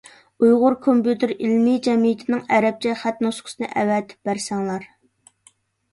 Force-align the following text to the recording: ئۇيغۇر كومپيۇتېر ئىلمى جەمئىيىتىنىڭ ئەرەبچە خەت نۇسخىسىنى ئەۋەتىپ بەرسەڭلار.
ئۇيغۇر 0.43 0.75
كومپيۇتېر 0.85 1.33
ئىلمى 1.35 1.75
جەمئىيىتىنىڭ 1.89 2.41
ئەرەبچە 2.57 2.97
خەت 3.05 3.23
نۇسخىسىنى 3.27 3.69
ئەۋەتىپ 3.83 4.31
بەرسەڭلار. 4.31 4.93